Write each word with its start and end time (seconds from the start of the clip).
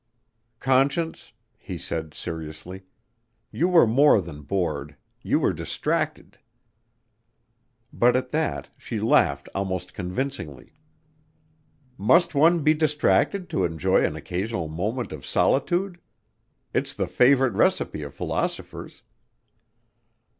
"Conscience," 0.59 1.31
he 1.59 1.77
said 1.77 2.15
seriously, 2.15 2.85
"you 3.51 3.67
were 3.67 3.85
more 3.85 4.19
than 4.19 4.41
bored, 4.41 4.95
you 5.21 5.39
were 5.39 5.53
distracted." 5.53 6.39
But 7.93 8.15
at 8.15 8.31
that, 8.31 8.69
she 8.79 8.99
laughed 8.99 9.47
almost 9.53 9.93
convincingly. 9.93 10.73
"Must 11.99 12.33
one 12.33 12.63
be 12.63 12.73
distracted 12.73 13.47
to 13.51 13.63
enjoy 13.63 14.03
an 14.03 14.15
occasional 14.15 14.67
moment 14.67 15.11
of 15.11 15.23
solitude? 15.23 15.99
It's 16.73 16.95
the 16.95 17.05
favorite 17.05 17.53
recipe 17.53 18.01
of 18.01 18.15
philosophers." 18.15 19.03